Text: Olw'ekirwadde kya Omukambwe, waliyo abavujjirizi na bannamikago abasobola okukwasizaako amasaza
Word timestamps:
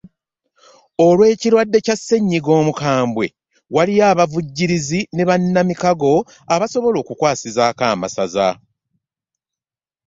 Olw'ekirwadde 1.07 1.79
kya 1.85 1.95
Omukambwe, 2.59 3.25
waliyo 3.75 4.03
abavujjirizi 4.11 4.99
na 5.15 5.23
bannamikago 5.29 6.11
abasobola 6.53 6.97
okukwasizaako 6.99 7.83
amasaza 7.93 8.47